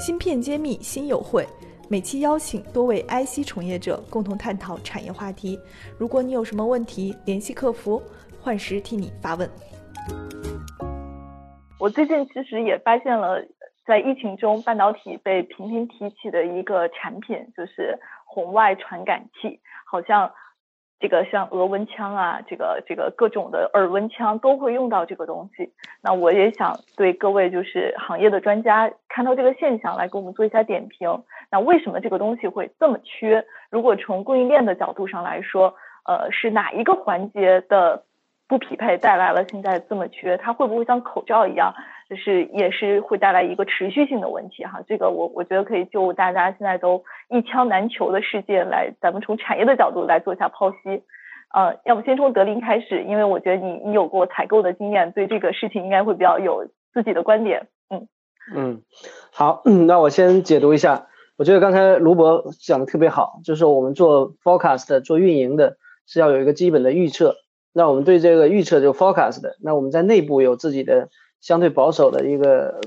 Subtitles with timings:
[0.00, 1.46] 芯片揭秘新友会，
[1.90, 5.60] 每期邀请多位 IC 从业者共同探讨产业话题。
[5.98, 8.02] 如果你有什么问题，联系客服，
[8.40, 9.46] 幻时替你发问。
[11.78, 13.44] 我最近其实也发现了，
[13.84, 20.32] 在疫情中半导体被频频提起的一个产品，就是红外传感器，好像。
[21.00, 25.72] 这个像额温枪啊，这个这个各种的耳温枪都会用到这个东西。
[26.02, 31.24] 那我也想对各位就是行业的专家看到这个现象来给我们做一下点评。
[31.50, 33.44] 那为什么这个东西会这么缺？
[33.70, 38.04] 如果从供应链的角度上来说，呃，是哪一个环节的？
[38.50, 41.72] 不匹配带来了现在这么缺，它会不会像口罩一样，
[42.10, 44.82] 就是也是会带来一个持续性的问题哈？
[44.88, 51.04] 这个我我觉得可以就大家现在都一枪难求的世界来，咱们从产业的角度来做一下剖析。
[51.54, 57.68] 呃，要不先从德林开始，因为我觉得你你有过采购的经验，对这个事情应该会比较有自己的观点。
[57.88, 58.08] 嗯
[58.52, 58.82] 嗯，
[59.32, 61.06] 好，那我先解读一下。
[61.36, 67.36] 我觉得刚才卢博讲的特别好，就是我们做 forecast 做运营的是要有一个基本的预测。
[67.72, 71.08] 那我们对这个预测就 forecast，那我们在内部有自己的
[71.40, 72.80] 相对保守的一个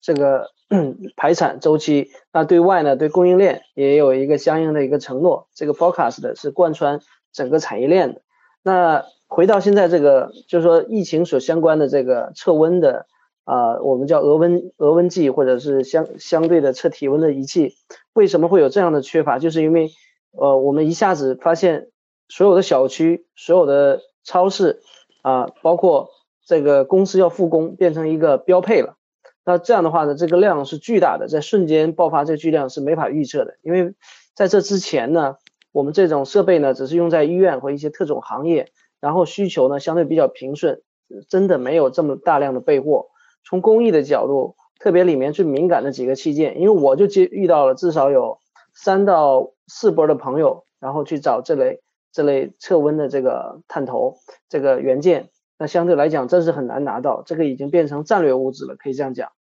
[0.00, 0.50] 这个
[1.16, 7.00] 排产周期，那对外呢，对供应链也有一个相应的一个承诺，这个 forecast 是贯穿
[7.32, 8.22] 整个产业链的。
[8.62, 13.06] 那回到现在这个，就是说疫情所相关的这个测温的
[13.44, 17.74] 啊，我们叫额温额温计或者是相相对的测体温的仪器，
[18.12, 19.38] 为什么会有这样的缺乏？
[19.38, 19.90] 就是因为
[20.32, 21.88] 呃，我们一下子发现。
[22.30, 24.82] 所有的小区、所有的超市
[25.22, 26.10] 啊，包括
[26.48, 28.96] 这个公司要复工，变成一个标配了。
[29.44, 33.58] 那这样的话呢，这个量是巨大的，在瞬间爆发这巨量是没法预测的。
[33.60, 33.94] 因为
[34.34, 35.36] 在这之前呢，
[35.72, 40.80] 我们这种设备呢，只是用在医院和一些特种行业，然后需求呢相对比较平顺，
[41.28, 43.08] 真的没有这么大量的备货。
[43.44, 48.38] 从工艺的角度，特别里面最敏感的几个器件，因为我就接遇到了至少有
[48.72, 51.82] 三到四波的朋友，然后去找这类。
[52.10, 54.16] 这类测温的这个探头，
[54.48, 55.28] 这个元件，
[55.58, 59.32] 那相对来讲真是很难拿到，这个已经变成战略物资了，可以这样讲。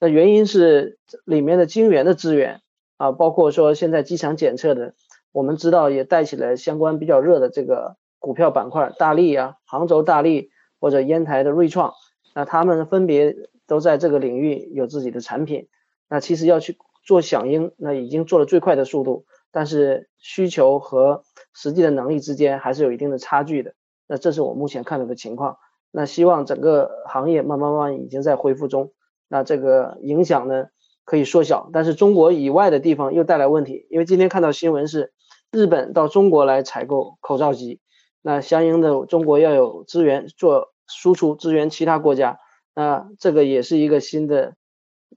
[0.00, 2.62] 那原因是里面的晶圆的资源
[2.96, 4.94] 啊，包括说现在机场检测的，
[5.32, 11.92] 我们知道也带起了相关比较热的这个股票板块，大力啊，杭州大力或者烟台的锐创，
[12.34, 13.36] 那他们分别
[13.66, 15.68] 都在这个领域有自己的产品。
[16.08, 23.74] 那其实要去做响应，那已经做了最快的速度，但是需求和实际的能力之间还是有一定的差距的，
[24.08, 25.58] 那这是我目前看到的情况。
[25.92, 28.92] 那希望整个行业慢慢慢已经在恢复中，
[29.28, 30.66] 那这个影响呢
[31.04, 31.70] 可以缩小。
[31.72, 35.12] 但是中国以外的地方又带来问题，因为今天看到新闻是
[35.50, 37.80] 日本到中国来采购口罩机，
[38.20, 42.38] 那相应的中国要有资源做输出支援其他国家，
[42.74, 44.56] 那这个也是一个新的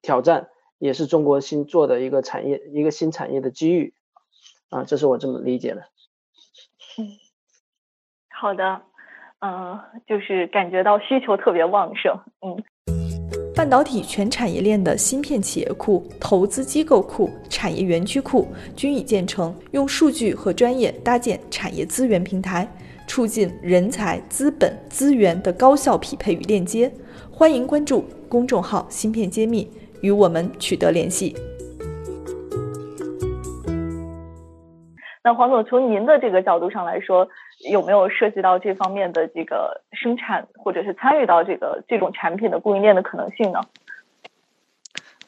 [0.02, 0.48] 挑战，
[0.80, 3.94] 也是中国新做的一个产业一个新产业的机遇
[4.70, 5.82] 啊，这是我这么理解的。
[6.98, 7.08] 嗯，
[8.42, 8.82] 好的，
[9.42, 12.58] 嗯，就是感觉到需求特别旺盛，嗯。
[13.56, 22.68] 半导体全产业链的芯片企业库、投资机构库、产业园区库均已建成，用数据和专业搭建产业资源平台，
[23.06, 26.92] 促进人才、资本、资源的高效匹配与链接。
[27.32, 29.70] 欢迎关注公众号“芯片揭秘”，
[30.02, 31.36] 与我们取得联系。
[35.24, 37.28] 那黄总，从您的这个角度上来说，
[37.70, 43.60] 有没有涉及到这方面的这个生产，或者是参与到这个这种产品的供应链的可能性呢？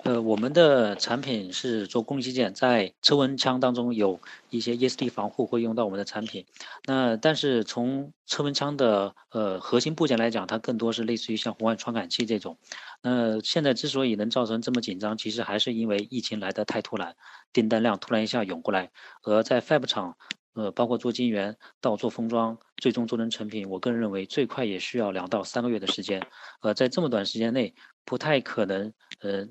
[0.03, 6.45] 呃，我们的产品是做功率器件，在车温枪当中有一些 ESD 防护会用到我们的产品。
[6.85, 12.57] 那但是从车温枪的呃核心部件来讲，它更多是类似于像红外传感器这种。
[13.01, 17.15] 那现在之所以能造成这么紧张，其实还是因为疫情来得太突然，
[17.53, 18.89] 订单量突然一下涌过来。
[19.21, 20.17] 而在 Fab 厂，
[20.53, 26.25] 呃，包括做晶圆到做封装，最终做成成品，我个人认为最快也需要两到三个月的时间。
[26.61, 27.73] 呃，在这么短时间内，
[28.05, 29.47] 不太可能，呃。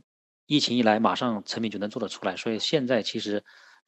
[0.47, 3.43] 疫情一来，马上成品就能做得出来，所以现在其实，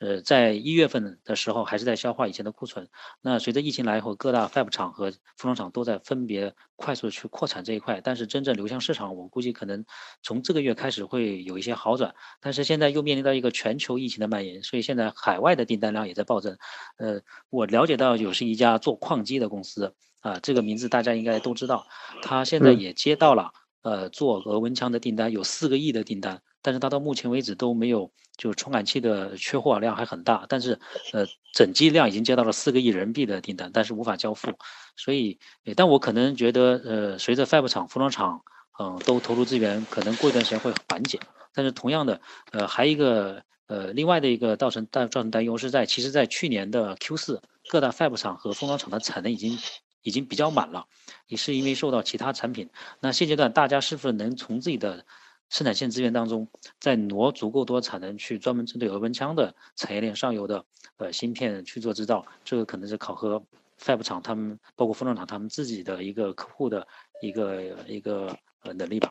[0.05, 2.91] 呃，在一月份的时候还是在消化以前的库存。
[3.23, 8.03] 那随着疫情来以后，各大 Fab 厂和服装厂都在分别快速去扩产这一块。
[8.05, 9.83] 但是真正流向市场，我估计可能
[10.23, 12.15] 从这个月开始会有一些好转。
[12.43, 16.59] 但是现在又面临到一个全球疫情的蔓延，所以现在海外的订单量也在暴增。
[16.99, 21.87] 呃，我了解到有是一家做矿机的公司啊，这个名字大家应该都知道，
[22.21, 26.43] 他现在也接到了呃做额温枪的订单，有四个亿的订单。
[26.64, 30.81] 但是它到目前为止都没有，就是传感器的缺货量还很大，但是
[31.12, 34.50] 呃整机量已经接到了四个亿人民币的订单，但是无法交付，
[34.96, 35.38] 所以，
[35.76, 38.43] 但我可能觉得呃随着 Fab 厂、服装厂
[38.78, 41.20] 嗯，都投入资源，可能过一段时间会缓解。
[41.52, 42.20] 但是同样的，
[42.50, 49.56] 呃，还有一个呃，另外的一个造成造造成担忧是在，其实，在去年的 Q 四，各大 Fab 厂和封装厂的产能已经
[50.02, 50.87] 已经比较满了，
[51.28, 52.69] 也是因为受到其他产品。
[53.00, 55.06] 那现阶段大家是否能从自己的
[55.50, 56.49] 生产线资源当中
[56.81, 60.64] 再挪足够多产能去专门针对额温枪的产业链上游的
[60.96, 62.25] 呃芯片去做制造？
[62.44, 63.43] 这个可能是考核
[63.79, 66.87] Fab 厂他们包括封装厂他们自己的一个客户的
[67.23, 69.11] 一个一个呃能力吧。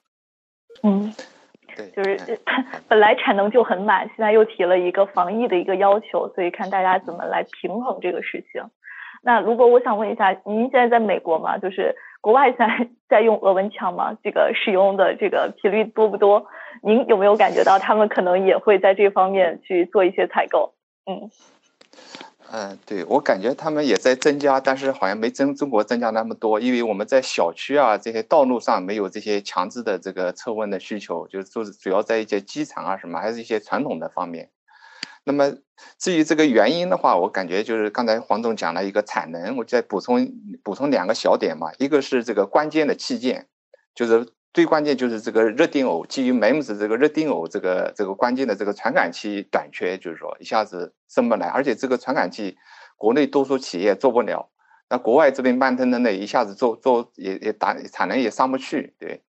[0.83, 1.13] 嗯。
[1.75, 2.39] 对，就是
[2.88, 8.63] 本来产能就很满，现在又提了一个防疫的一个要求，所以看大家怎么来平衡这个事情。
[9.24, 11.57] 那如果我想问一下，您现在在美国吗？
[11.57, 14.17] 就是国外在在用额温枪吗？
[14.23, 16.47] 这个使用的这个频率多不多？
[16.81, 20.73] 您有没有感觉到他们可能也会在这方面去做一些采购？
[21.05, 21.29] 嗯。
[22.49, 34.49] 嗯，对我感觉他们也在增加，但是好像没增中国增加那么多，因为我们在小区啊这些道路上没有这些强制的这个测温的需求，就是就是主要在一些机场啊什么，还是一些传统的方面。
[35.23, 35.53] 那么
[35.97, 40.31] 至于这个原因的话，我感觉就是刚才黄总讲了一个产能，我再补充
[40.63, 43.47] 补充两个小点嘛，一个是这个关键的器件，
[43.95, 44.33] 就是。
[44.53, 52.55] 最关键就是这个热定偶，基于 MEMS 这个热定偶这个这个关键的这个传感器短缺，就是说一下子升不来，而且这个传感器
[52.95, 54.51] 国内多数企业做不了，
[54.91, 59.23] 那国外这边慢腾腾的，一下子做做也也打产能也上不去，对。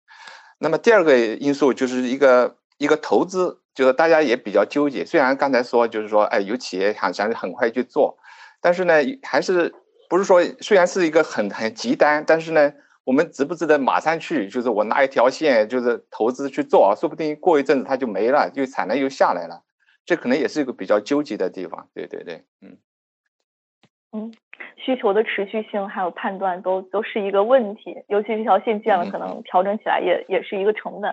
[0.59, 5.05] 那么第二个因素就是一个一个投资，就是大家也比较纠结。
[5.05, 8.19] 虽然刚才说就是说，哎，有企业想想很快去做，
[8.61, 9.75] 但是呢，还是
[10.09, 12.73] 不是说虽然是一个很很急单，但是呢。
[13.05, 14.47] 我们值不值得马上去？
[14.49, 19.65] 就是我拿一条线，就是投资去做啊，说不定过一阵子它就没了，就产能又下来了，
[20.05, 21.89] 这可能也是一个比较纠结的地方。
[21.95, 22.77] 对对对，嗯
[24.13, 24.35] 嗯，
[24.77, 31.13] 需求的持续性还有判断都都是一个问题，尤其这条线建了，可能调整起来也也是一个成本。